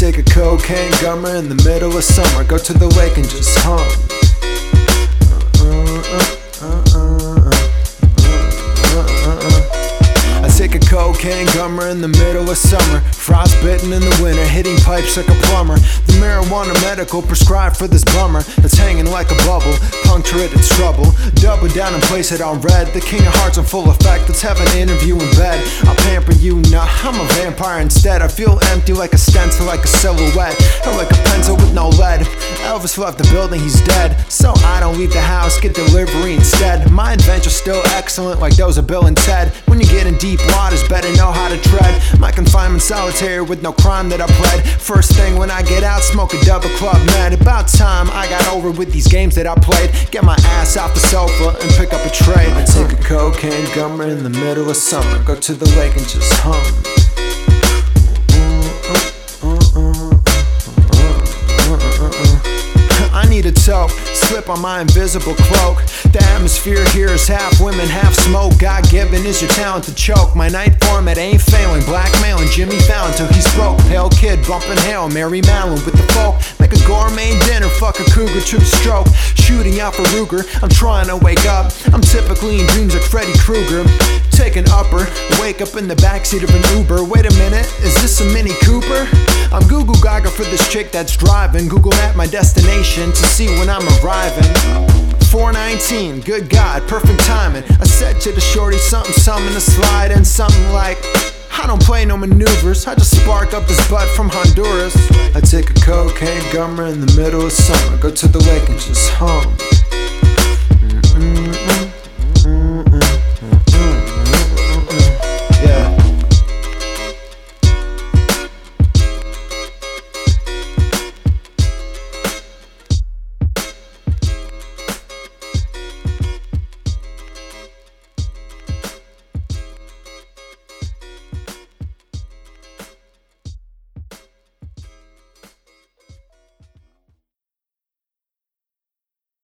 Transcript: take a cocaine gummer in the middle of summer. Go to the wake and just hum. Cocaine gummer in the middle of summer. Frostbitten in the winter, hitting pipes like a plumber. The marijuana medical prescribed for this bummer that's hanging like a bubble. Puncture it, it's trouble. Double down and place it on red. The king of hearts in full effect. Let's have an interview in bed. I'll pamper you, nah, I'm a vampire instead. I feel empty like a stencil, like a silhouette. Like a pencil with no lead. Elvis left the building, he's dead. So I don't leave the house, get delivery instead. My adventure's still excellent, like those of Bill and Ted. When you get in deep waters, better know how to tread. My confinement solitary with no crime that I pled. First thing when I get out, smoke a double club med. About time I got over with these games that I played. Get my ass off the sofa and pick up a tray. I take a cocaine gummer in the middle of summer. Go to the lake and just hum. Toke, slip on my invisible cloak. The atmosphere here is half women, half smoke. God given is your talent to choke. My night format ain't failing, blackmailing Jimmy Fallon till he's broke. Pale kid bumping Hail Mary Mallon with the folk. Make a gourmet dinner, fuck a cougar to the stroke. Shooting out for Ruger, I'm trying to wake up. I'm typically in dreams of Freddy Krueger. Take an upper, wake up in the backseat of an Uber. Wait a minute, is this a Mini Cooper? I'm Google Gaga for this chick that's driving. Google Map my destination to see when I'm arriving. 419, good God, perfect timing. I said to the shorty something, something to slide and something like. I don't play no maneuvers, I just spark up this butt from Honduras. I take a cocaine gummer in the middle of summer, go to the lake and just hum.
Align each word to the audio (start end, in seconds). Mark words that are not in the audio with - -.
take 0.00 0.16
a 0.16 0.22
cocaine 0.22 0.90
gummer 0.92 1.38
in 1.38 1.46
the 1.50 1.62
middle 1.68 1.94
of 1.94 2.02
summer. 2.02 2.42
Go 2.42 2.56
to 2.56 2.72
the 2.72 2.88
wake 2.96 3.18
and 3.18 3.28
just 3.28 3.58
hum. 3.58 3.79
Cocaine 11.20 11.46
gummer 11.48 11.90
in 11.90 12.00
the 12.00 12.08
middle 12.08 12.48
of 12.48 12.56
summer. 12.56 13.00
Frostbitten 13.12 13.92
in 13.92 14.00
the 14.00 14.20
winter, 14.22 14.44
hitting 14.46 14.76
pipes 14.78 15.18
like 15.18 15.28
a 15.28 15.36
plumber. 15.44 15.76
The 16.08 16.16
marijuana 16.16 16.72
medical 16.80 17.20
prescribed 17.20 17.76
for 17.76 17.86
this 17.86 18.04
bummer 18.04 18.42
that's 18.64 18.74
hanging 18.74 19.04
like 19.04 19.30
a 19.30 19.36
bubble. 19.44 19.76
Puncture 20.04 20.38
it, 20.38 20.52
it's 20.54 20.74
trouble. 20.74 21.12
Double 21.34 21.68
down 21.68 21.92
and 21.92 22.02
place 22.04 22.32
it 22.32 22.40
on 22.40 22.60
red. 22.62 22.88
The 22.94 23.00
king 23.00 23.20
of 23.26 23.34
hearts 23.36 23.58
in 23.58 23.64
full 23.64 23.90
effect. 23.90 24.28
Let's 24.28 24.40
have 24.40 24.58
an 24.60 24.72
interview 24.78 25.14
in 25.14 25.30
bed. 25.36 25.60
I'll 25.84 25.96
pamper 26.08 26.32
you, 26.32 26.56
nah, 26.72 26.88
I'm 27.04 27.20
a 27.20 27.24
vampire 27.34 27.80
instead. 27.80 28.22
I 28.22 28.28
feel 28.28 28.58
empty 28.72 28.94
like 28.94 29.12
a 29.12 29.18
stencil, 29.18 29.66
like 29.66 29.84
a 29.84 29.88
silhouette. 29.88 30.56
Like 31.00 31.12
a 31.12 31.20
pencil 31.30 31.56
with 31.56 31.72
no 31.72 31.88
lead. 31.88 32.09
Elvis 32.70 32.96
left 32.98 33.18
the 33.18 33.28
building, 33.32 33.60
he's 33.60 33.82
dead. 33.82 34.14
So 34.30 34.52
I 34.58 34.78
don't 34.78 34.96
leave 34.96 35.12
the 35.12 35.20
house, 35.20 35.58
get 35.58 35.74
delivery 35.74 36.34
instead. 36.34 36.88
My 36.92 37.14
adventure's 37.14 37.56
still 37.56 37.82
excellent, 37.86 38.40
like 38.40 38.54
those 38.54 38.78
of 38.78 38.86
Bill 38.86 39.06
and 39.06 39.16
Ted. 39.16 39.48
When 39.66 39.80
you 39.80 39.86
get 39.86 40.06
in 40.06 40.14
deep 40.18 40.38
waters, 40.54 40.86
better 40.86 41.12
know 41.16 41.32
how 41.32 41.48
to 41.48 41.60
tread. 41.62 42.00
My 42.20 42.30
confinement 42.30 42.82
solitary 42.82 43.42
with 43.42 43.60
no 43.60 43.72
crime 43.72 44.08
that 44.10 44.20
I 44.20 44.28
pled. 44.28 44.64
First 44.80 45.16
thing 45.16 45.36
when 45.36 45.50
I 45.50 45.62
get 45.62 45.82
out, 45.82 46.00
smoke 46.02 46.32
a 46.32 46.40
double 46.44 46.68
club 46.78 47.04
med. 47.06 47.32
About 47.32 47.66
time 47.66 48.08
I 48.12 48.28
got 48.28 48.46
over 48.46 48.70
with 48.70 48.92
these 48.92 49.08
games 49.08 49.34
that 49.34 49.48
I 49.48 49.56
played. 49.56 49.90
Get 50.12 50.22
my 50.22 50.36
ass 50.60 50.76
off 50.76 50.94
the 50.94 51.00
sofa 51.00 51.58
and 51.60 51.72
pick 51.72 51.92
up 51.92 52.06
a 52.06 52.10
tray. 52.10 52.46
I 52.54 52.64
take 52.64 52.96
a 52.96 53.02
cocaine 53.02 53.66
gummer 53.74 54.08
in 54.08 54.22
the 54.22 54.30
middle 54.30 54.70
of 54.70 54.76
summer. 54.76 55.20
Go 55.24 55.34
to 55.34 55.54
the 55.54 55.66
lake 55.74 55.96
and 55.96 56.06
just 56.06 56.32
hum. 56.34 56.99
Toke, 63.48 63.90
slip 64.12 64.50
on 64.50 64.60
my 64.60 64.82
invisible 64.82 65.34
cloak. 65.34 65.78
The 66.12 66.20
atmosphere 66.34 66.84
here 66.90 67.08
is 67.08 67.26
half 67.26 67.58
women, 67.58 67.88
half 67.88 68.12
smoke. 68.12 68.58
God 68.58 68.88
given 68.90 69.24
is 69.24 69.40
your 69.40 69.50
talent 69.52 69.86
to 69.86 69.94
choke. 69.94 70.36
My 70.36 70.48
night 70.48 70.76
format 70.84 71.16
ain't 71.16 71.40
failing, 71.40 71.82
blackmailing 71.84 72.48
Jimmy 72.48 72.78
Fallon 72.80 73.14
till 73.14 73.28
he's 73.28 73.48
broke. 73.54 73.78
Pale 73.88 74.10
kid 74.10 74.46
bumping 74.46 74.76
Hail 74.84 75.08
Mary 75.08 75.40
Mallon 75.40 75.82
with 75.86 75.96
the 75.96 76.12
folk. 76.12 76.36
Make 76.60 76.74
a 76.74 76.86
gourmet 76.86 77.32
dinner, 77.46 77.68
fuck 77.68 77.98
a 77.98 78.04
cougar 78.12 78.42
to 78.42 78.58
the 78.58 78.64
stroke. 78.64 79.08
Shooting 79.36 79.80
out 79.80 79.94
for 79.94 80.02
Ruger, 80.12 80.44
I'm 80.62 80.68
trying 80.68 81.08
to 81.08 81.16
wake 81.16 81.46
up. 81.46 81.72
I'm 81.94 82.02
typically 82.02 82.60
in 82.60 82.66
dreams 82.66 82.94
of 82.94 83.02
Freddy 83.02 83.32
Krueger. 83.38 83.88
Take 84.30 84.56
an 84.56 84.68
upper, 84.68 85.08
wake 85.40 85.62
up 85.62 85.76
in 85.76 85.88
the 85.88 85.96
backseat 85.96 86.44
of 86.44 86.50
an 86.50 86.78
Uber. 86.78 87.04
Wait 87.04 87.24
a 87.24 87.34
minute, 87.38 87.66
is 87.80 87.94
this 88.02 88.20
a 88.20 88.24
Mini 88.26 88.52
Cooper? 88.60 89.08
I'm 89.60 89.68
Google 89.68 89.96
Gaga 89.96 90.30
for 90.30 90.44
this 90.44 90.72
chick 90.72 90.90
that's 90.90 91.16
driving. 91.16 91.68
Google 91.68 91.90
Map 91.92 92.16
my 92.16 92.26
destination 92.26 93.10
to 93.10 93.22
see 93.24 93.46
when 93.58 93.68
I'm 93.68 93.86
arriving. 94.02 94.44
419, 95.30 96.20
good 96.20 96.48
God, 96.48 96.88
perfect 96.88 97.20
timing. 97.20 97.64
I 97.78 97.84
said 97.84 98.20
to 98.22 98.32
the 98.32 98.40
shorty 98.40 98.78
something, 98.78 99.12
something 99.12 99.52
to 99.52 99.60
slide 99.60 100.12
and 100.12 100.26
something 100.26 100.72
like. 100.72 100.98
I 101.52 101.66
don't 101.66 101.82
play 101.82 102.06
no 102.06 102.16
maneuvers, 102.16 102.86
I 102.86 102.94
just 102.94 103.20
spark 103.20 103.52
up 103.52 103.66
this 103.66 103.90
butt 103.90 104.08
from 104.16 104.30
Honduras. 104.30 104.96
I 105.36 105.40
take 105.40 105.68
a 105.68 105.74
cocaine 105.74 106.40
gummer 106.52 106.90
in 106.90 107.00
the 107.00 107.12
middle 107.20 107.44
of 107.44 107.52
summer, 107.52 107.98
go 107.98 108.10
to 108.10 108.28
the 108.28 108.38
lake 108.38 108.68
and 108.68 108.80
just 108.80 109.10
hum. 109.10 109.79